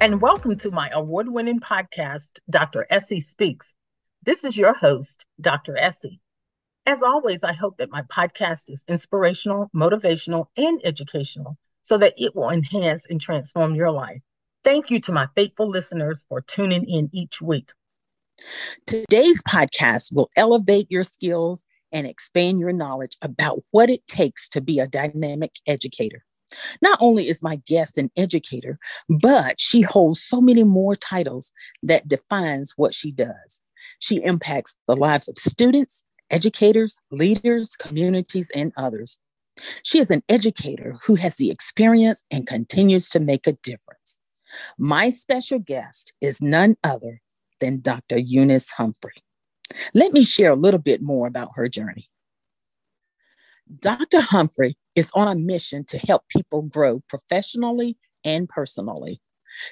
[0.00, 2.86] And welcome to my award winning podcast, Dr.
[2.88, 3.74] Essie Speaks.
[4.22, 5.76] This is your host, Dr.
[5.76, 6.22] Essie.
[6.86, 12.34] As always, I hope that my podcast is inspirational, motivational, and educational so that it
[12.34, 14.22] will enhance and transform your life.
[14.64, 17.68] Thank you to my faithful listeners for tuning in each week.
[18.86, 24.62] Today's podcast will elevate your skills and expand your knowledge about what it takes to
[24.62, 26.24] be a dynamic educator.
[26.82, 32.08] Not only is my guest an educator, but she holds so many more titles that
[32.08, 33.60] defines what she does.
[33.98, 39.18] She impacts the lives of students, educators, leaders, communities, and others.
[39.82, 44.18] She is an educator who has the experience and continues to make a difference.
[44.78, 47.20] My special guest is none other
[47.60, 48.18] than Dr.
[48.18, 49.22] Eunice Humphrey.
[49.94, 52.06] Let me share a little bit more about her journey.
[53.78, 54.20] Dr.
[54.20, 59.20] Humphrey is on a mission to help people grow professionally and personally.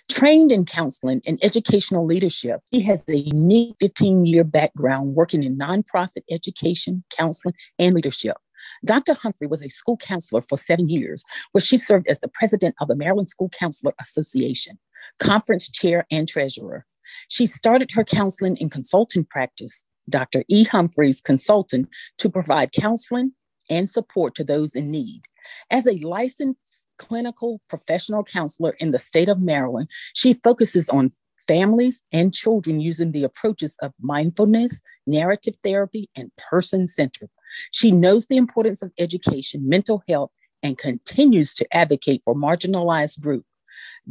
[0.09, 5.57] Trained in counseling and educational leadership, he has a unique 15 year background working in
[5.57, 8.37] nonprofit education, counseling, and leadership.
[8.85, 9.15] Dr.
[9.15, 12.89] Humphrey was a school counselor for seven years, where she served as the president of
[12.89, 14.79] the Maryland School Counselor Association,
[15.21, 16.85] conference chair, and treasurer.
[17.29, 20.45] She started her counseling and consulting practice, Dr.
[20.49, 20.65] E.
[20.65, 21.87] Humphreys Consulting,
[22.19, 23.33] to provide counseling
[23.71, 25.23] and support to those in need.
[25.71, 31.11] As a licensed clinical professional counselor in the state of Maryland, she focuses on
[31.47, 37.31] families and children using the approaches of mindfulness, narrative therapy, and person centered.
[37.71, 40.31] She knows the importance of education, mental health,
[40.63, 43.49] and continues to advocate for marginalized groups.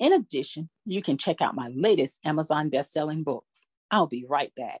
[0.00, 3.66] In addition, you can check out my latest Amazon best-selling books.
[3.90, 4.80] I'll be right back.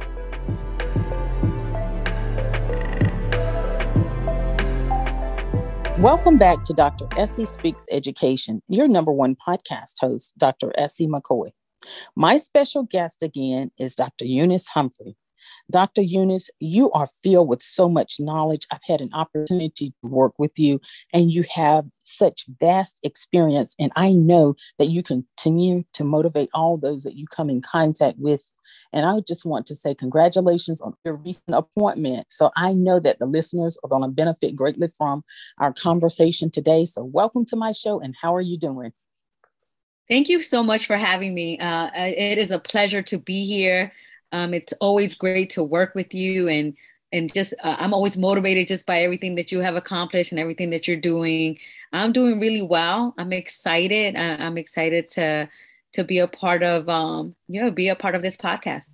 [6.01, 7.07] Welcome back to Dr.
[7.15, 10.71] Essie Speaks Education, your number one podcast host, Dr.
[10.75, 11.51] Essie McCoy.
[12.15, 14.25] My special guest again is Dr.
[14.25, 15.15] Eunice Humphrey.
[15.71, 16.01] Dr.
[16.01, 18.67] Eunice, you are filled with so much knowledge.
[18.71, 20.79] I've had an opportunity to work with you,
[21.13, 23.75] and you have such vast experience.
[23.79, 28.17] And I know that you continue to motivate all those that you come in contact
[28.17, 28.51] with.
[28.93, 32.27] And I just want to say congratulations on your recent appointment.
[32.29, 35.23] So I know that the listeners are going to benefit greatly from
[35.57, 36.85] our conversation today.
[36.85, 38.91] So, welcome to my show, and how are you doing?
[40.09, 41.57] Thank you so much for having me.
[41.57, 43.93] Uh, it is a pleasure to be here.
[44.31, 46.75] Um, it's always great to work with you and
[47.13, 50.69] and just uh, I'm always motivated just by everything that you have accomplished and everything
[50.69, 51.57] that you're doing.
[51.91, 53.13] I'm doing really well.
[53.17, 54.15] I'm excited.
[54.15, 55.49] I, am excited to
[55.93, 58.87] to be a part of um, you know be a part of this podcast.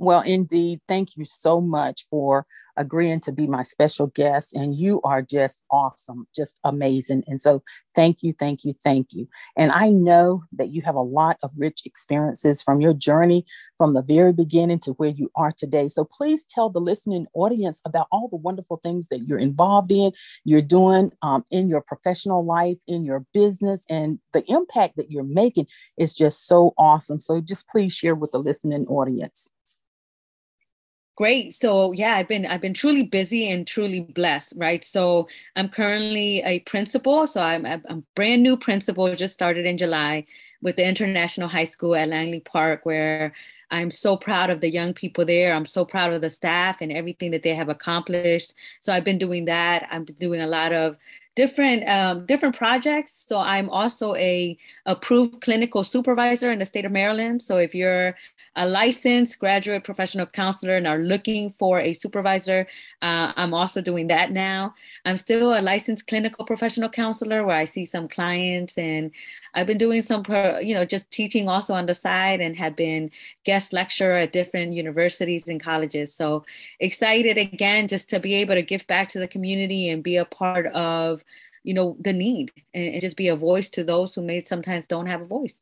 [0.00, 0.80] Well, indeed.
[0.86, 2.46] Thank you so much for
[2.76, 4.54] agreeing to be my special guest.
[4.54, 7.24] And you are just awesome, just amazing.
[7.26, 7.64] And so,
[7.96, 9.26] thank you, thank you, thank you.
[9.56, 13.44] And I know that you have a lot of rich experiences from your journey
[13.76, 15.88] from the very beginning to where you are today.
[15.88, 20.12] So, please tell the listening audience about all the wonderful things that you're involved in,
[20.44, 25.24] you're doing um, in your professional life, in your business, and the impact that you're
[25.24, 25.66] making
[25.98, 27.18] is just so awesome.
[27.18, 29.48] So, just please share with the listening audience.
[31.18, 31.52] Great.
[31.52, 34.84] So yeah, I've been I've been truly busy and truly blessed, right?
[34.84, 35.26] So
[35.56, 37.26] I'm currently a principal.
[37.26, 40.26] So I'm I'm brand new principal, just started in July
[40.62, 43.32] with the International High School at Langley Park, where
[43.72, 45.54] I'm so proud of the young people there.
[45.54, 48.54] I'm so proud of the staff and everything that they have accomplished.
[48.80, 49.88] So I've been doing that.
[49.90, 50.96] I've been doing a lot of
[51.38, 53.24] different um, different projects.
[53.28, 57.42] So I'm also a approved clinical supervisor in the state of Maryland.
[57.42, 58.16] So if you're
[58.56, 62.66] a licensed graduate professional counselor and are looking for a supervisor,
[63.02, 64.74] uh, I'm also doing that now.
[65.04, 69.12] I'm still a licensed clinical professional counselor where I see some clients and
[69.54, 70.24] I've been doing some,
[70.60, 73.12] you know, just teaching also on the side and have been
[73.44, 76.12] guest lecturer at different universities and colleges.
[76.12, 76.44] So
[76.80, 80.24] excited again just to be able to give back to the community and be a
[80.24, 81.22] part of
[81.68, 84.86] you know the need and, and just be a voice to those who may sometimes
[84.86, 85.54] don't have a voice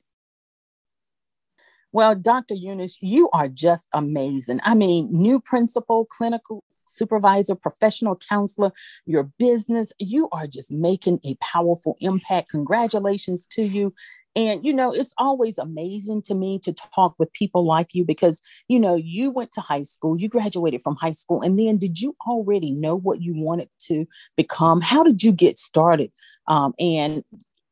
[1.93, 2.55] well, Dr.
[2.55, 4.61] Eunice, you are just amazing.
[4.65, 8.73] I mean, new principal, clinical supervisor, professional counselor,
[9.05, 12.51] your business, you are just making a powerful impact.
[12.51, 13.95] Congratulations to you.
[14.35, 18.43] And, you know, it's always amazing to me to talk with people like you because,
[18.69, 22.01] you know, you went to high school, you graduated from high school, and then did
[22.01, 24.07] you already know what you wanted to
[24.37, 24.83] become?
[24.83, 26.13] How did you get started?
[26.49, 27.25] Um, and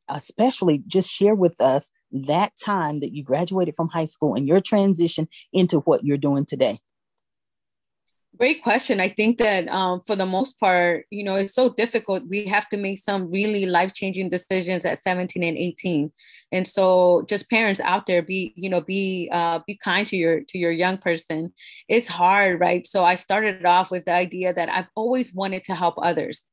[0.09, 4.61] especially just share with us that time that you graduated from high school and your
[4.61, 6.79] transition into what you're doing today.
[8.37, 9.01] Great question.
[9.01, 12.27] I think that um, for the most part, you know, it's so difficult.
[12.27, 16.11] We have to make some really life changing decisions at 17 and 18,
[16.51, 20.41] and so just parents out there, be you know, be uh, be kind to your
[20.49, 21.53] to your young person.
[21.89, 22.85] It's hard, right?
[22.85, 26.45] So I started off with the idea that I've always wanted to help others.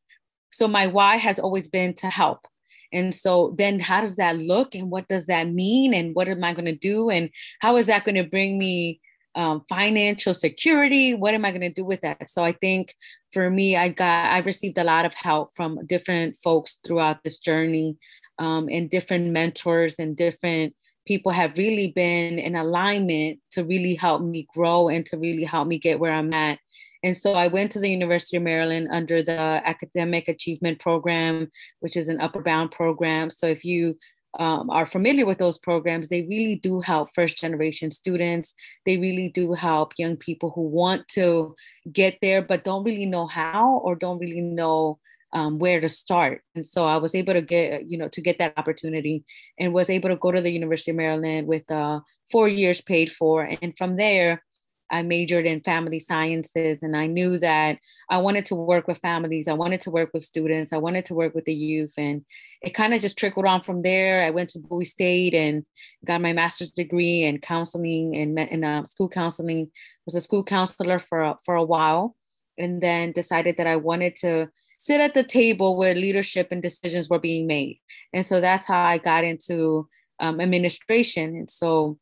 [0.52, 2.48] So my why has always been to help.
[2.94, 6.44] And so then how does that look and what does that mean and what am
[6.44, 7.30] I going to do and
[7.60, 9.00] how is that going to bring me
[9.36, 12.96] um, financial security what am i going to do with that so i think
[13.32, 17.40] for me i got i received a lot of help from different folks throughout this
[17.40, 17.98] journey
[18.40, 20.76] um, and different mentors and different
[21.08, 25.68] people have really been in alignment to really help me grow and to really help
[25.68, 26.60] me get where i'm at
[27.04, 31.98] and so I went to the University of Maryland under the Academic Achievement Program, which
[31.98, 33.30] is an Upward Bound program.
[33.32, 33.98] So if you
[34.40, 38.54] um, are familiar with those programs, they really do help first generation students.
[38.86, 41.56] They really do help young people who want to
[41.92, 45.00] get there, but don't really know how or don't really know
[45.34, 46.44] um, where to start.
[46.56, 49.24] And so I was able to get, you know, to get that opportunity
[49.60, 52.02] and was able to go to the University of Maryland with uh,
[52.32, 53.44] four years paid for.
[53.62, 54.44] And from there,
[54.92, 57.80] I majored in family sciences and I knew that
[58.10, 59.48] I wanted to work with families.
[59.48, 60.74] I wanted to work with students.
[60.74, 61.94] I wanted to work with the youth.
[61.98, 62.26] And
[62.62, 64.26] it kind of just trickled on from there.
[64.26, 65.66] I went to Bowie State and
[66.06, 69.72] got my master's degree in counseling and in, uh, school counseling.
[70.06, 72.16] Was a school counselor for, a, for a while
[72.58, 77.10] and then decided that I wanted to sit at the table where leadership and decisions
[77.10, 77.80] were being made.
[78.14, 79.88] And so that's how I got into
[80.20, 81.36] um, administration.
[81.36, 81.98] And so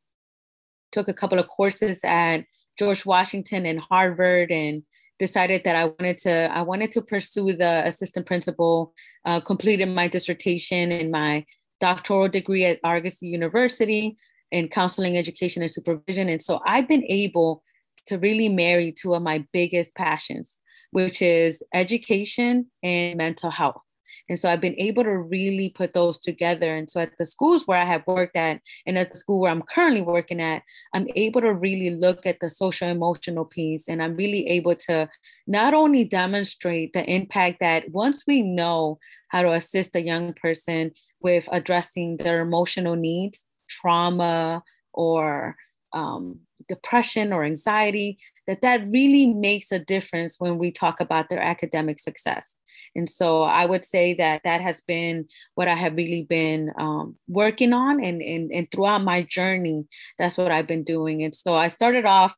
[0.91, 2.45] took a couple of courses at
[2.79, 4.83] George Washington and Harvard and
[5.19, 8.93] decided that I wanted to I wanted to pursue the assistant principal,
[9.25, 11.45] uh, completed my dissertation and my
[11.81, 14.17] doctoral degree at Argosy University
[14.51, 16.29] in counseling, education, and supervision.
[16.29, 17.63] And so I've been able
[18.07, 20.57] to really marry two of my biggest passions,
[20.91, 23.81] which is education and mental health.
[24.29, 26.75] And so I've been able to really put those together.
[26.75, 29.51] And so at the schools where I have worked at, and at the school where
[29.51, 30.61] I'm currently working at,
[30.93, 33.87] I'm able to really look at the social emotional piece.
[33.87, 35.09] And I'm really able to
[35.47, 40.91] not only demonstrate the impact that once we know how to assist a young person
[41.21, 45.55] with addressing their emotional needs, trauma, or
[45.93, 48.19] um, depression or anxiety,
[48.49, 52.55] that that really makes a difference when we talk about their academic success.
[52.95, 57.15] And so I would say that that has been what I have really been um,
[57.27, 58.03] working on.
[58.03, 59.85] And, and, and throughout my journey,
[60.17, 61.21] that's what I've been doing.
[61.21, 62.33] And so I started off,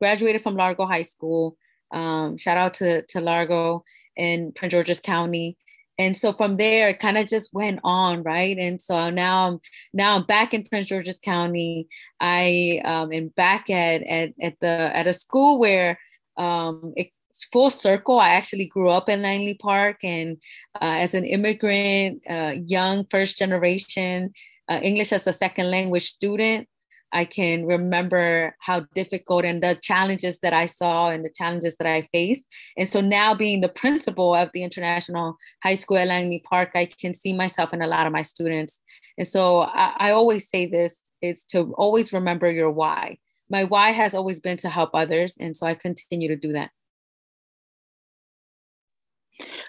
[0.00, 1.56] graduated from Largo High School.
[1.92, 3.84] Um, shout out to, to Largo
[4.16, 5.56] in Prince George's County.
[5.98, 8.56] And so from there, it kind of just went on, right?
[8.58, 9.60] And so now I'm
[9.92, 11.88] now I'm back in Prince George's County.
[12.20, 15.98] I um, am back at, at at the at a school where
[16.36, 17.10] um, it
[17.52, 18.18] full circle.
[18.18, 20.38] I actually grew up in Langley Park, and
[20.76, 24.32] uh, as an immigrant, uh, young first generation
[24.68, 26.68] uh, English as a second language student,
[27.12, 31.86] I can remember how difficult and the challenges that I saw and the challenges that
[31.86, 32.44] I faced.
[32.76, 36.86] And so now, being the principal of the International High School at Langley Park, I
[36.86, 38.80] can see myself in a lot of my students.
[39.18, 43.18] And so I, I always say this: is to always remember your why.
[43.48, 46.70] My why has always been to help others, and so I continue to do that.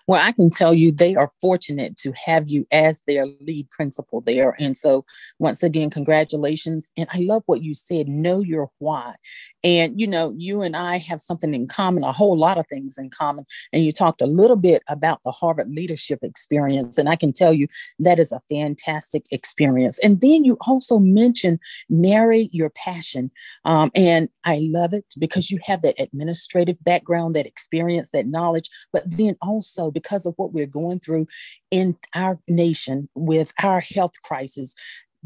[0.05, 4.19] Well, I can tell you they are fortunate to have you as their lead principal
[4.21, 4.55] there.
[4.59, 5.05] And so,
[5.39, 6.91] once again, congratulations.
[6.97, 9.15] And I love what you said know your why.
[9.63, 12.97] And, you know, you and I have something in common, a whole lot of things
[12.97, 13.45] in common.
[13.71, 16.97] And you talked a little bit about the Harvard leadership experience.
[16.97, 17.67] And I can tell you
[17.99, 19.99] that is a fantastic experience.
[19.99, 23.31] And then you also mentioned marry your passion.
[23.63, 28.69] Um, and I love it because you have that administrative background, that experience, that knowledge,
[28.91, 31.27] but then also because of what we're going through
[31.71, 34.75] in our nation with our health crisis,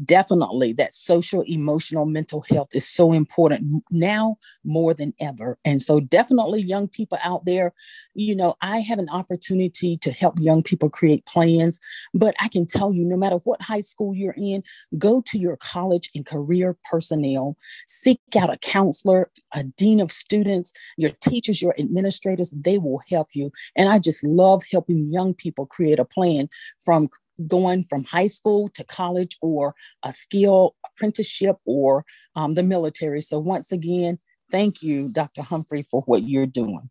[0.04, 5.58] definitely that social, emotional, mental health is so important now more than ever.
[5.64, 7.72] And so, definitely, young people out there,
[8.14, 11.80] you know, I have an opportunity to help young people create plans.
[12.14, 14.62] But I can tell you, no matter what high school you're in,
[14.98, 20.72] go to your college and career personnel, seek out a counselor, a dean of students,
[20.96, 23.50] your teachers, your administrators, they will help you.
[23.76, 26.48] And I just love helping young people create a plan
[26.80, 27.08] from
[27.46, 32.04] going from high school to college or a skill apprenticeship or
[32.34, 33.22] um, the military.
[33.22, 34.18] So, once again,
[34.50, 35.42] thank you, Dr.
[35.42, 36.90] Humphrey, for what you're doing.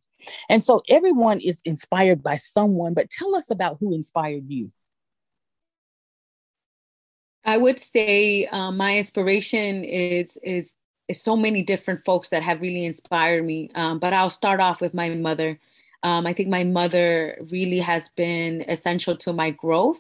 [0.50, 4.70] And so, everyone is inspired by someone, but tell us about who inspired you.
[7.46, 10.75] I would say um, my inspiration is is
[11.08, 13.72] is so many different folks that have really inspired me.
[13.75, 15.60] Um, but I'll start off with my mother.
[16.04, 20.00] Um, I think my mother really has been essential to my growth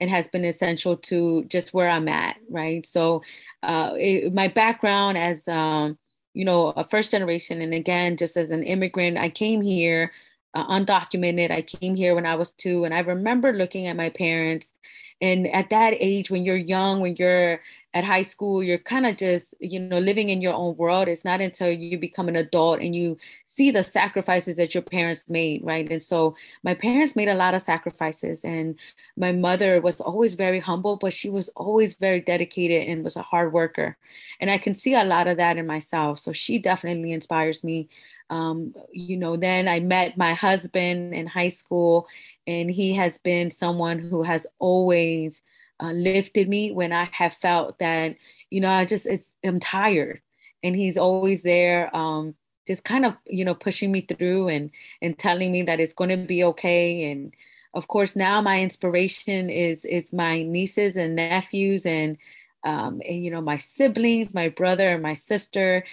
[0.00, 2.84] and has been essential to just where I'm at, right?
[2.86, 3.22] So,
[3.62, 5.98] uh, it, my background as um,
[6.34, 10.12] you know a first generation, and again, just as an immigrant, I came here
[10.54, 11.50] uh, undocumented.
[11.50, 14.72] I came here when I was two, and I remember looking at my parents.
[15.20, 17.60] And at that age, when you're young, when you're
[17.96, 21.08] at high school, you're kind of just, you know, living in your own world.
[21.08, 25.24] It's not until you become an adult and you see the sacrifices that your parents
[25.30, 25.90] made, right?
[25.90, 28.78] And so my parents made a lot of sacrifices, and
[29.16, 33.22] my mother was always very humble, but she was always very dedicated and was a
[33.22, 33.96] hard worker.
[34.40, 36.18] And I can see a lot of that in myself.
[36.18, 37.88] So she definitely inspires me.
[38.28, 42.08] Um, you know, then I met my husband in high school,
[42.46, 45.40] and he has been someone who has always
[45.80, 48.16] uh, lifted me when I have felt that,
[48.50, 50.20] you know, I just it's I'm tired,
[50.62, 51.94] and he's always there.
[51.94, 52.34] Um,
[52.66, 56.10] just kind of you know pushing me through and and telling me that it's going
[56.10, 57.32] to be okay and
[57.74, 62.18] of course now my inspiration is is my nieces and nephews and
[62.64, 65.84] um, and you know my siblings my brother and my sister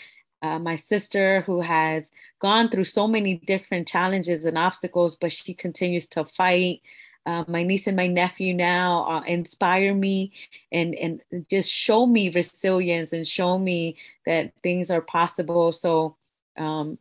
[0.41, 2.09] uh, my sister who has
[2.39, 6.81] gone through so many different challenges and obstacles but she continues to fight
[7.25, 10.31] uh, my niece and my nephew now uh, inspire me
[10.71, 15.71] and and just show me resilience and show me that things are possible.
[15.71, 16.17] So
[16.57, 16.97] um,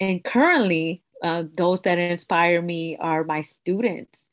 [0.00, 4.23] and currently, uh, those that inspire me are my students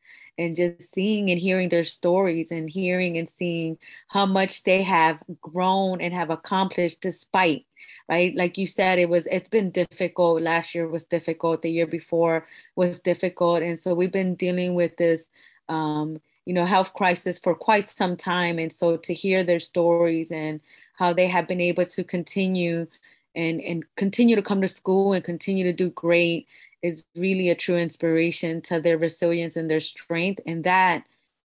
[0.42, 5.20] and just seeing and hearing their stories and hearing and seeing how much they have
[5.42, 7.66] grown and have accomplished despite
[8.10, 8.36] right?
[8.36, 10.42] Like you said it was it's been difficult.
[10.42, 11.62] Last year was difficult.
[11.62, 12.46] The year before
[12.76, 13.64] was difficult.
[13.64, 15.28] And so we've been dealing with this
[15.70, 18.60] um, you know health crisis for quite some time.
[18.60, 20.60] And so to hear their stories and
[20.96, 22.88] how they have been able to continue
[23.36, 26.48] and and continue to come to school and continue to do great
[26.84, 31.04] is really a true inspiration to their resilience and their strength and that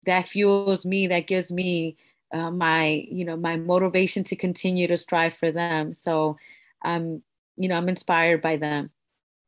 [0.05, 1.95] that fuels me that gives me
[2.33, 5.93] uh, my you know my motivation to continue to strive for them.
[5.95, 6.37] So
[6.83, 7.23] i'm
[7.57, 8.89] you know i'm inspired by them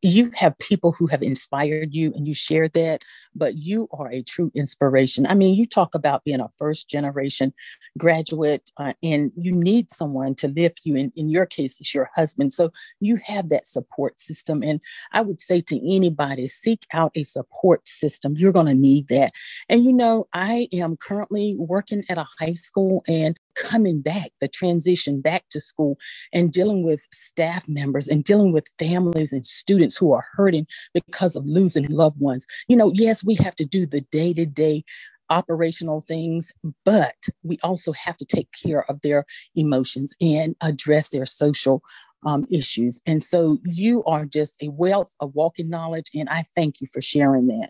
[0.06, 3.02] you have people who have inspired you and you share that,
[3.34, 5.26] but you are a true inspiration.
[5.26, 7.54] I mean, you talk about being a first generation
[7.98, 10.96] graduate uh, and you need someone to lift you.
[10.96, 12.54] In, in your case, it's your husband.
[12.54, 14.62] So you have that support system.
[14.64, 14.80] And
[15.12, 18.36] I would say to anybody, seek out a support system.
[18.38, 19.32] You're going to need that.
[19.70, 24.48] And you know, I am currently working at a high school and coming back, the
[24.48, 25.98] transition back to school
[26.34, 31.36] and dealing with staff members and dealing with families and students who are hurting because
[31.36, 32.46] of losing loved ones.
[32.68, 34.84] You know, yes, we have to do the day to day
[35.30, 36.52] operational things,
[36.84, 41.82] but we also have to take care of their emotions and address their social
[42.26, 43.02] um, issues.
[43.06, 47.02] And so you are just a wealth of walking knowledge, and I thank you for
[47.02, 47.70] sharing that.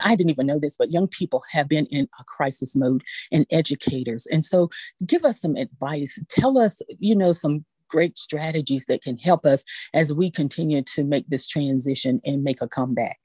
[0.00, 3.02] I didn't even know this, but young people have been in a crisis mode
[3.32, 4.26] and educators.
[4.26, 4.70] And so
[5.04, 6.22] give us some advice.
[6.28, 9.64] Tell us, you know, some great strategies that can help us
[9.94, 13.18] as we continue to make this transition and make a comeback.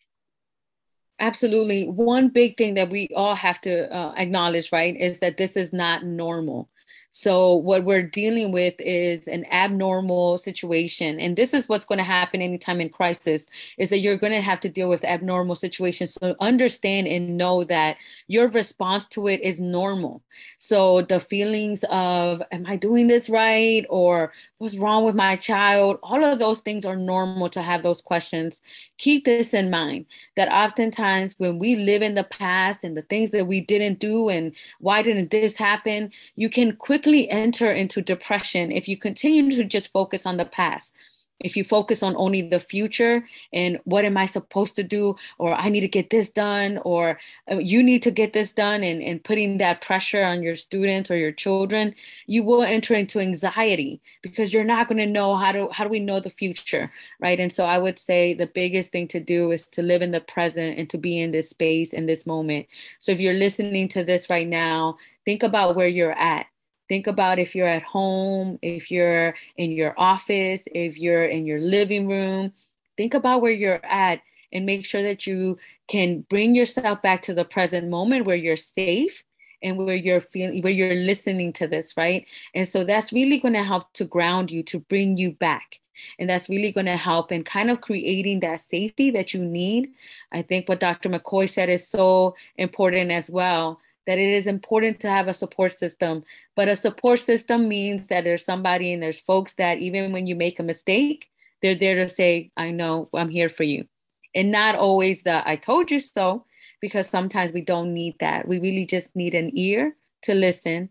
[1.20, 1.88] Absolutely.
[1.88, 5.72] One big thing that we all have to uh, acknowledge, right, is that this is
[5.72, 6.70] not normal.
[7.15, 11.20] So, what we're dealing with is an abnormal situation.
[11.20, 13.46] And this is what's going to happen anytime in crisis
[13.77, 16.13] is that you're going to have to deal with abnormal situations.
[16.13, 20.24] So, understand and know that your response to it is normal.
[20.58, 23.86] So, the feelings of, am I doing this right?
[23.91, 26.00] Or what's wrong with my child?
[26.01, 28.60] All of those things are normal to have those questions.
[29.03, 30.05] Keep this in mind
[30.38, 34.29] that oftentimes when we live in the past and the things that we didn't do
[34.29, 39.65] and why didn't this happen, you can quickly enter into depression if you continue to
[39.65, 40.93] just focus on the past
[41.40, 45.54] if you focus on only the future and what am I supposed to do, or
[45.54, 47.20] I need to get this done, or
[47.52, 51.12] uh, you need to get this done, and, and putting that pressure on your students
[51.12, 51.94] or your children,
[52.28, 55.90] you will enter into anxiety because you're not going to know how to how do
[55.90, 57.40] we know the future, right?
[57.40, 60.22] And so I would say the biggest thing to do is to live in the
[60.22, 62.68] present and to be in this space in this moment.
[63.00, 66.48] So if you're listening to this right now, think about where you're at
[66.90, 71.60] Think about if you're at home, if you're in your office, if you're in your
[71.60, 72.54] living room.
[72.98, 74.22] Think about where you're at
[74.52, 78.56] and make sure that you can bring yourself back to the present moment where you're
[78.56, 79.24] safe
[79.62, 82.28] and where you're feeling where you're listening to this right?
[82.54, 85.80] And so that's really going to help to ground you to bring you back.
[86.20, 89.92] And that's really going to help in kind of creating that safety that you need.
[90.32, 95.00] I think what dr mccoy said is so important as well that it is important
[95.00, 96.24] to have a support system.
[96.55, 100.36] But a support system means that there's somebody and there's folks that even when you
[100.36, 101.29] make a mistake,
[101.62, 103.88] they're there to say, I know, I'm here for you.
[104.36, 106.45] And not always the I told you so,
[106.81, 108.48] because sometimes we don't need that.
[108.48, 110.89] We really just need an ear to listen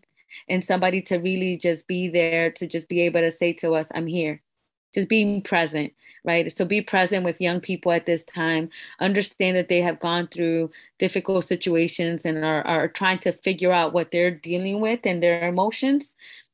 [0.49, 3.87] and somebody to really just be there to just be able to say to us,
[3.93, 4.41] I'm here.
[4.93, 6.55] Just being present right?
[6.55, 8.69] So be present with young people at this time.
[8.99, 13.93] Understand that they have gone through difficult situations and are, are trying to figure out
[13.93, 16.11] what they're dealing with and their emotions.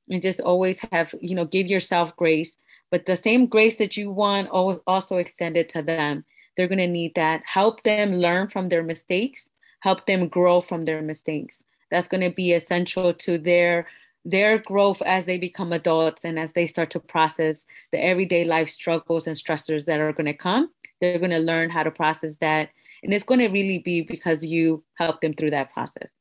[0.09, 2.57] And just always have, you know, give yourself grace.
[2.89, 6.25] But the same grace that you want also extended to them.
[6.57, 7.43] They're going to need that.
[7.45, 11.63] Help them learn from their mistakes, help them grow from their mistakes.
[11.91, 13.87] That's going to be essential to their
[14.25, 18.69] their growth as they become adults and as they start to process the everyday life
[18.69, 20.69] struggles and stressors that are going to come
[21.01, 22.69] they're going to learn how to process that
[23.01, 26.11] and it's going to really be because you help them through that process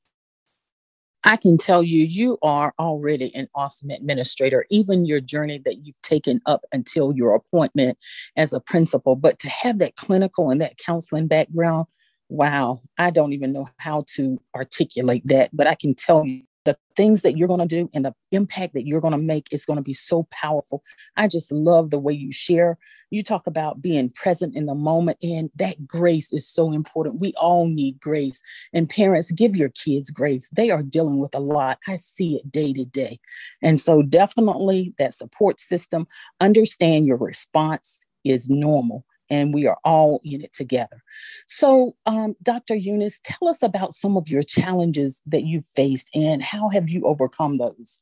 [1.25, 6.01] I can tell you, you are already an awesome administrator, even your journey that you've
[6.03, 7.99] taken up until your appointment
[8.37, 9.17] as a principal.
[9.17, 11.87] But to have that clinical and that counseling background,
[12.29, 15.51] wow, I don't even know how to articulate that.
[15.53, 18.75] But I can tell you, the things that you're going to do and the impact
[18.75, 20.85] that you're going to make is going to be so powerful.
[21.17, 22.77] I just love the way you share.
[23.09, 27.21] You talk about being present in the moment, and that grace is so important.
[27.21, 28.43] We all need grace.
[28.75, 30.51] And parents, give your kids grace.
[30.51, 31.79] They are dealing with a lot.
[31.89, 33.19] I see it day to day.
[33.63, 36.07] And so, definitely that support system,
[36.39, 41.03] understand your response is normal and we are all in it together.
[41.47, 42.75] So, um, Dr.
[42.75, 47.07] Eunice, tell us about some of your challenges that you've faced and how have you
[47.07, 48.01] overcome those?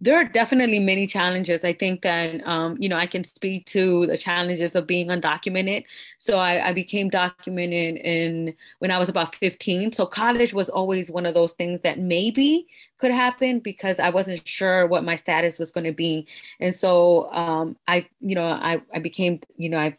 [0.00, 1.64] There are definitely many challenges.
[1.64, 5.84] I think that um, you know I can speak to the challenges of being undocumented.
[6.18, 9.92] So I, I, became documented in when I was about 15.
[9.92, 12.66] So college was always one of those things that maybe
[12.98, 16.26] could happen because I wasn't sure what my status was going to be.
[16.60, 19.96] And so um, I, you know, I, I became, you know, I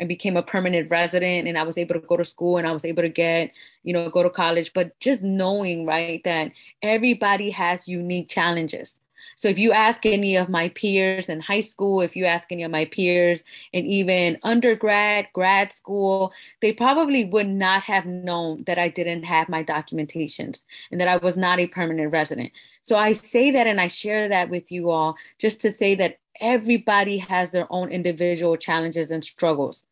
[0.00, 2.72] I became a permanent resident and I was able to go to school and I
[2.72, 4.72] was able to get, you know, go to college.
[4.72, 8.96] But just knowing, right, that everybody has unique challenges.
[9.36, 12.62] So if you ask any of my peers in high school, if you ask any
[12.62, 18.78] of my peers in even undergrad, grad school, they probably would not have known that
[18.78, 22.52] I didn't have my documentations and that I was not a permanent resident.
[22.82, 26.18] So I say that and I share that with you all just to say that
[26.40, 29.84] everybody has their own individual challenges and struggles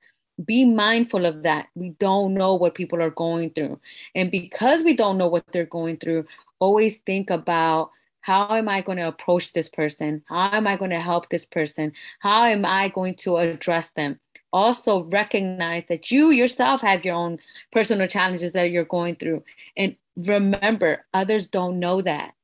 [0.44, 1.68] be mindful of that.
[1.74, 3.80] We don't know what people are going through.
[4.14, 6.26] And because we don't know what they're going through,
[6.60, 7.90] always think about
[8.28, 10.22] how am I going to approach this person?
[10.26, 11.94] How am I going to help this person?
[12.18, 14.20] How am I going to address them?
[14.52, 17.38] Also, recognize that you yourself have your own
[17.72, 19.44] personal challenges that you're going through.
[19.78, 22.34] And remember, others don't know that.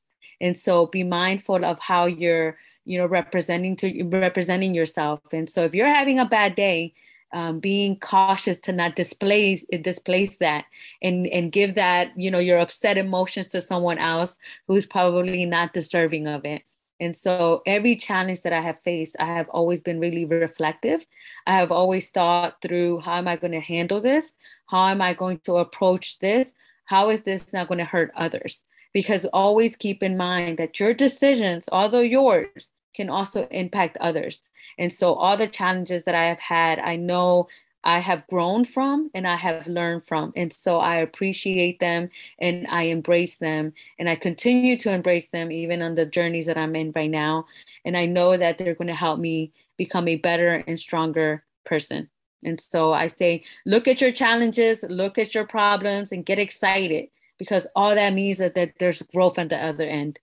[0.40, 5.20] And so be mindful of how you're, you know, representing to representing yourself.
[5.34, 6.94] And so if you're having a bad day,
[7.34, 10.64] um, being cautious to not displace displace that
[11.02, 15.72] and and give that you know your upset emotions to someone else who's probably not
[15.72, 16.62] deserving of it.
[17.00, 21.04] And so every challenge that i have faced i have always been really reflective.
[21.46, 24.32] I have always thought through how am i going to handle this?
[24.66, 26.54] How am i going to approach this?
[26.84, 28.62] How is this not going to hurt others?
[28.92, 34.42] Because always keep in mind that your decisions, although yours, can also impact others.
[34.78, 37.48] And so, all the challenges that I have had, I know
[37.84, 40.32] I have grown from and I have learned from.
[40.34, 45.52] And so I appreciate them and I embrace them and I continue to embrace them
[45.52, 47.44] even on the journeys that I'm in right now.
[47.84, 52.08] And I know that they're going to help me become a better and stronger person.
[52.42, 57.08] And so I say, look at your challenges, look at your problems, and get excited
[57.38, 60.18] because all that means is that there's growth at the other end.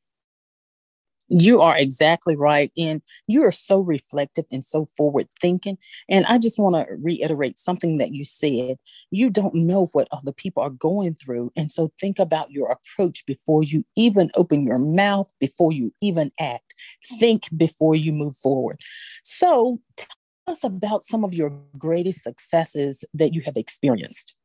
[1.33, 2.73] You are exactly right.
[2.77, 5.77] And you are so reflective and so forward thinking.
[6.09, 8.77] And I just want to reiterate something that you said.
[9.11, 11.53] You don't know what other people are going through.
[11.55, 16.33] And so think about your approach before you even open your mouth, before you even
[16.37, 16.75] act.
[17.17, 18.81] Think before you move forward.
[19.23, 20.09] So tell
[20.47, 24.35] us about some of your greatest successes that you have experienced.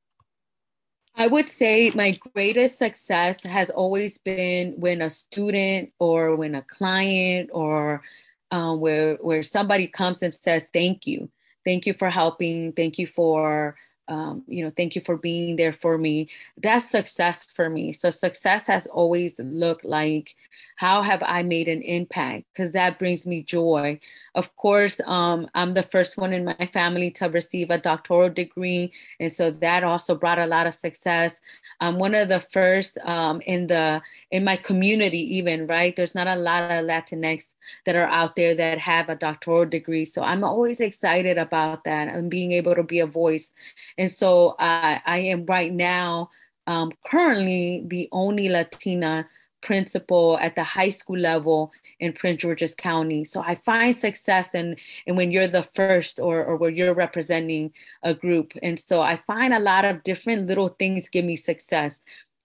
[1.16, 6.62] I would say my greatest success has always been when a student or when a
[6.62, 8.02] client or
[8.50, 11.30] um, where where somebody comes and says thank you,
[11.64, 13.76] thank you for helping, thank you for
[14.08, 16.28] um, you know, thank you for being there for me.
[16.56, 17.92] That's success for me.
[17.92, 20.36] So success has always looked like
[20.76, 22.44] how have I made an impact?
[22.52, 23.98] Because that brings me joy.
[24.34, 28.92] Of course, um, I'm the first one in my family to receive a doctoral degree,
[29.18, 31.40] and so that also brought a lot of success.
[31.80, 35.96] I'm one of the first um, in the in my community, even right.
[35.96, 37.46] There's not a lot of Latinx
[37.84, 42.08] that are out there that have a doctoral degree, so I'm always excited about that
[42.08, 43.52] and being able to be a voice.
[43.98, 46.30] And so uh, I am right now
[46.66, 49.28] um, currently the only Latina
[49.62, 53.24] principal at the high school level in Prince George's County.
[53.24, 54.76] So I find success in,
[55.06, 58.52] in when you're the first or, or where you're representing a group.
[58.62, 62.00] And so I find a lot of different little things give me success.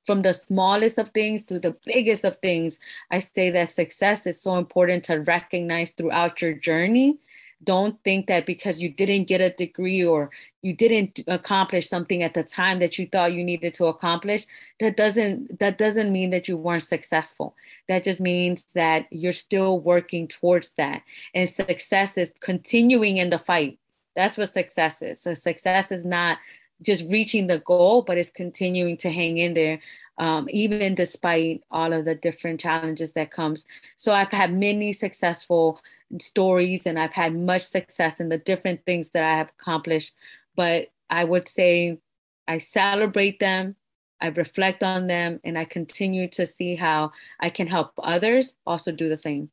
[0.05, 2.79] From the smallest of things to the biggest of things,
[3.11, 7.17] I say that success is so important to recognize throughout your journey.
[7.63, 10.31] Don't think that because you didn't get a degree or
[10.63, 14.47] you didn't accomplish something at the time that you thought you needed to accomplish
[14.79, 17.55] that doesn't that doesn't mean that you weren't successful.
[17.87, 21.03] That just means that you're still working towards that.
[21.35, 23.77] And success is continuing in the fight.
[24.15, 25.21] That's what success is.
[25.21, 26.39] So success is not
[26.81, 29.79] just reaching the goal but it's continuing to hang in there
[30.17, 33.65] um, even despite all of the different challenges that comes
[33.95, 35.79] so i've had many successful
[36.19, 40.13] stories and I've had much success in the different things that I have accomplished.
[40.55, 41.99] But I would say
[42.47, 43.75] I celebrate them,
[44.19, 48.91] I reflect on them, and I continue to see how I can help others also
[48.91, 49.51] do the same.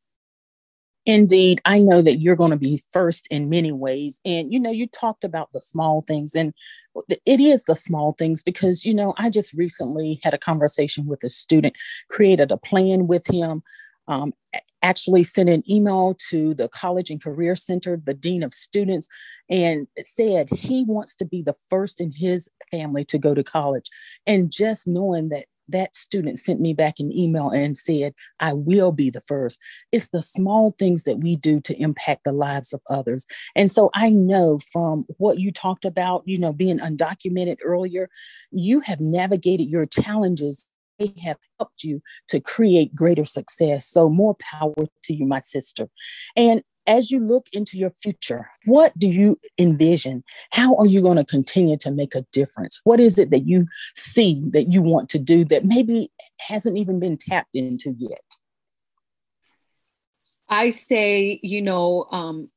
[1.09, 4.21] Indeed, I know that you're going to be first in many ways.
[4.27, 6.53] And, you know, you talked about the small things, and
[7.25, 11.25] it is the small things because, you know, I just recently had a conversation with
[11.25, 11.75] a student,
[12.11, 13.63] created a plan with him
[14.07, 14.33] um,
[14.83, 19.09] actually sent an email to the College and Career Center, the Dean of Students,
[19.49, 23.89] and said he wants to be the first in his family to go to college.
[24.27, 28.93] And just knowing that that student sent me back an email and said, I will
[28.93, 29.59] be the first.
[29.93, 33.27] It's the small things that we do to impact the lives of others.
[33.55, 38.09] And so I know from what you talked about, you know, being undocumented earlier,
[38.51, 40.67] you have navigated your challenges
[40.99, 43.87] they have helped you to create greater success.
[43.87, 45.89] So, more power to you, my sister.
[46.37, 50.25] And as you look into your future, what do you envision?
[50.51, 52.81] How are you going to continue to make a difference?
[52.83, 56.99] What is it that you see that you want to do that maybe hasn't even
[56.99, 58.25] been tapped into yet?
[60.49, 62.49] I say, you know, um,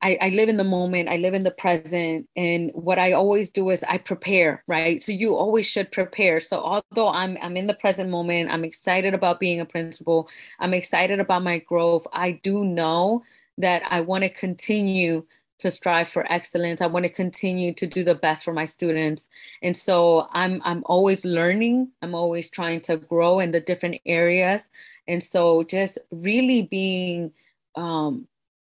[0.00, 2.28] I, I, live in the moment, I live in the present.
[2.34, 5.02] And what I always do is I prepare, right?
[5.02, 6.40] So you always should prepare.
[6.40, 10.28] So although I'm I'm in the present moment, I'm excited about being a principal,
[10.60, 12.06] I'm excited about my growth.
[12.12, 13.22] I do know
[13.58, 15.24] that I want to continue
[15.58, 16.80] to strive for excellence.
[16.80, 19.28] I want to continue to do the best for my students.
[19.62, 21.92] And so I'm I'm always learning.
[22.02, 24.68] I'm always trying to grow in the different areas.
[25.08, 27.32] And so just really being
[27.74, 28.28] um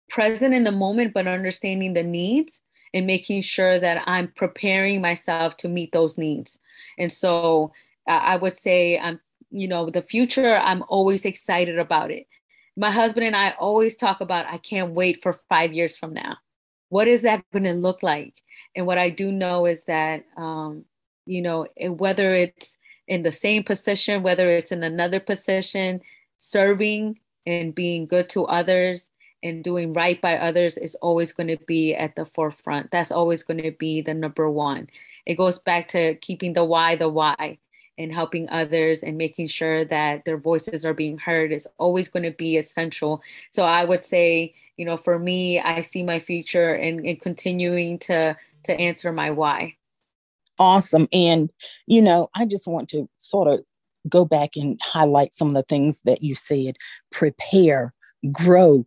[0.09, 2.61] present in the moment, but understanding the needs
[2.93, 6.59] and making sure that I'm preparing myself to meet those needs.
[6.99, 7.73] And so
[8.09, 12.27] uh, I would say, I'm, you know, the future, I'm always excited about it.
[12.77, 16.37] My husband and I always talk about, I can't wait for five years from now.
[16.89, 18.35] What is that going to look like?
[18.75, 20.85] And what I do know is that, um,
[21.27, 26.01] you know, whether it's in the same position, whether it's in another position,
[26.39, 29.11] serving and being good to others
[29.43, 32.91] and doing right by others is always going to be at the forefront.
[32.91, 34.89] That's always going to be the number one.
[35.27, 37.59] It goes back to keeping the why the why
[38.01, 42.23] and helping others and making sure that their voices are being heard is always going
[42.23, 43.21] to be essential.
[43.51, 48.37] So I would say, you know, for me, I see my future in continuing to
[48.65, 49.77] to answer my why.
[50.59, 51.09] Awesome.
[51.13, 51.51] And,
[51.87, 53.61] you know, I just want to sort of
[54.09, 56.77] go back and highlight some of the things that you said
[57.11, 57.95] prepare,
[58.33, 58.87] grow,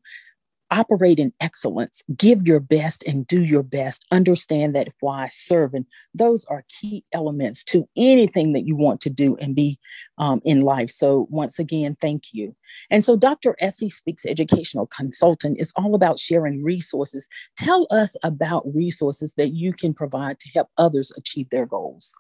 [0.74, 4.06] operate in excellence, give your best and do your best.
[4.12, 9.36] Understand that why serving, those are key elements to anything that you want to do
[9.38, 9.78] and be
[10.18, 10.90] um, in life.
[10.90, 12.56] So, once again, thank you.
[12.90, 13.56] And so, Dr.
[13.60, 17.28] Essie Speaks Educational Consultant is all about sharing resources.
[17.56, 22.14] Tell us about resources that you can provide to help others achieve their goals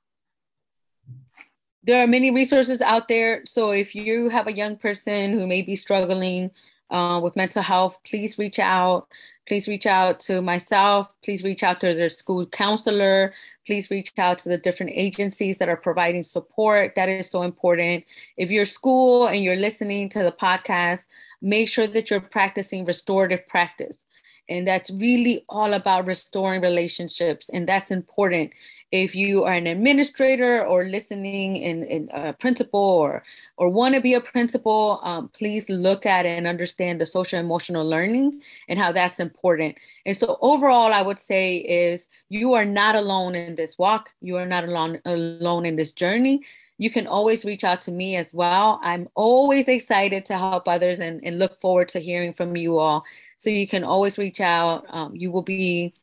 [1.86, 3.44] there are many resources out there.
[3.46, 6.50] So if you have a young person who may be struggling
[6.89, 9.08] uh, with mental health, please reach out.
[9.46, 11.13] Please reach out to myself.
[11.24, 13.34] Please reach out to their school counselor.
[13.67, 16.96] Please reach out to the different agencies that are providing support.
[16.96, 18.06] That is so important.
[18.38, 21.08] If you're school and you're listening to the podcast,
[21.41, 24.06] make sure that you're practicing restorative practice.
[24.49, 27.49] And that's really all about restoring relationships.
[27.49, 28.51] And that's important.
[28.91, 33.23] If you are an administrator or listening in, in a principal or
[33.58, 37.88] or want to be a principal um, please look at and understand the social emotional
[37.88, 39.75] learning and how that's important.
[40.06, 44.10] And so overall i would say is you are not alone in this walk.
[44.21, 46.43] You are not alone alone in this journey
[46.77, 50.99] you can always reach out to me as well i'm always excited to help others
[50.99, 53.03] and, and look forward to hearing from you all
[53.38, 55.93] so you can always reach out um, you will be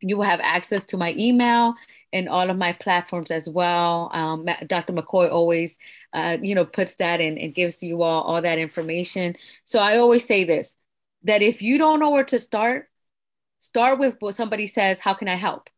[0.00, 1.74] you will have access to my email
[2.12, 4.10] and all of my platforms as well.
[4.12, 4.92] Um, Dr.
[4.92, 5.76] McCoy always,
[6.12, 9.36] uh, you know, puts that in and gives you all all that information.
[9.64, 10.76] So I always say this:
[11.24, 12.88] that if you don't know where to start,
[13.58, 15.00] start with what somebody says.
[15.00, 15.70] How can I help?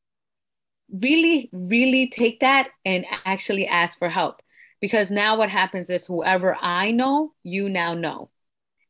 [0.93, 4.43] Really, really take that and actually ask for help,
[4.81, 8.29] because now what happens is whoever I know, you now know,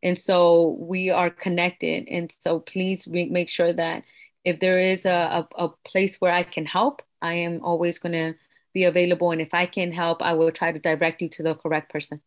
[0.02, 2.08] and so we are connected.
[2.08, 4.02] And so please make sure that
[4.44, 8.14] if there is a, a, a place where I can help, I am always going
[8.14, 8.34] to
[8.74, 9.30] be available.
[9.30, 12.20] And if I can help, I will try to direct you to the correct person.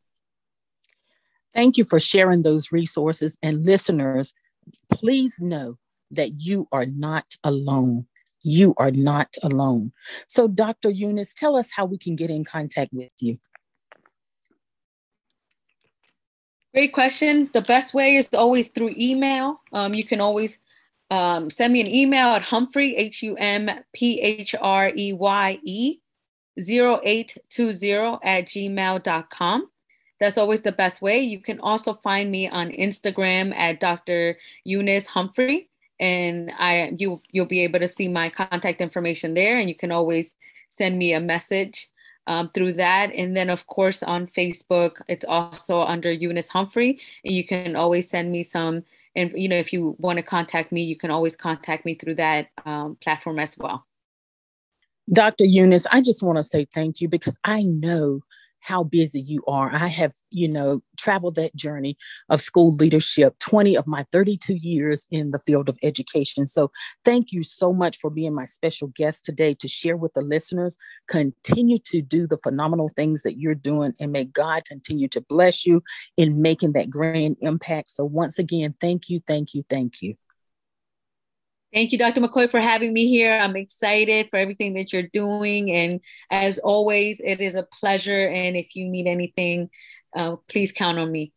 [1.53, 3.37] Thank you for sharing those resources.
[3.43, 4.31] And listeners,
[4.89, 5.77] please know
[6.11, 8.07] that you are not alone.
[8.45, 9.91] You are not alone.
[10.27, 10.91] So, Dr.
[10.91, 13.39] Eunice, tell us how we can get in contact with you.
[16.71, 17.49] Great question.
[17.53, 19.61] The best way is always through email.
[19.73, 20.59] Um, you can always
[21.09, 25.59] um, send me an email at Humphrey, H U M P H R E Y
[25.63, 25.97] E
[26.59, 29.69] 0820 at gmail.com.
[30.19, 31.19] That's always the best way.
[31.19, 34.37] You can also find me on Instagram at Dr.
[34.63, 39.69] Eunice Humphrey, and I you you'll be able to see my contact information there, and
[39.69, 40.33] you can always
[40.69, 41.87] send me a message
[42.27, 43.13] um, through that.
[43.15, 48.09] And then, of course, on Facebook, it's also under Eunice Humphrey, and you can always
[48.09, 48.83] send me some
[49.15, 52.15] and you know if you want to contact me you can always contact me through
[52.15, 53.85] that um, platform as well
[55.11, 58.19] dr eunice i just want to say thank you because i know
[58.65, 59.71] how busy you are.
[59.71, 61.97] I have, you know, traveled that journey
[62.29, 66.47] of school leadership 20 of my 32 years in the field of education.
[66.47, 66.71] So
[67.03, 70.77] thank you so much for being my special guest today to share with the listeners.
[71.07, 75.63] Continue to do the phenomenal things that you're doing, and may God continue to bless
[75.63, 75.83] you
[76.17, 77.91] in making that grand impact.
[77.91, 80.15] So once again, thank you, thank you, thank you.
[81.75, 82.21] Thank you, Dr.
[82.21, 83.33] McCoy, for having me here.
[83.33, 85.73] I'm excited for everything that you're doing.
[85.73, 85.99] And
[86.31, 88.29] as always, it is a pleasure.
[88.29, 89.69] And if you need anything,
[90.15, 91.33] uh, please count on me.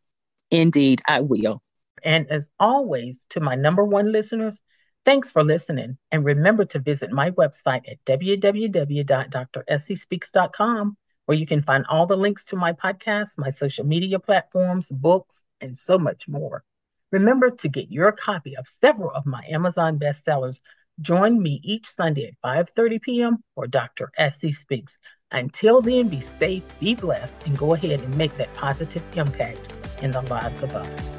[0.52, 1.60] Indeed, I will.
[2.04, 4.60] And as always, to my number one listeners,
[5.04, 5.98] thanks for listening.
[6.12, 10.96] And remember to visit my website at www.dressiespeaks.com,
[11.26, 15.42] where you can find all the links to my podcast, my social media platforms, books,
[15.60, 16.62] and so much more.
[17.10, 20.60] Remember to get your copy of several of my Amazon bestsellers.
[21.00, 23.44] Join me each Sunday at 5:30 p.m.
[23.54, 24.10] for Dr.
[24.18, 24.98] Essie Speaks.
[25.30, 30.10] Until then, be safe, be blessed, and go ahead and make that positive impact in
[30.10, 31.17] the lives of others.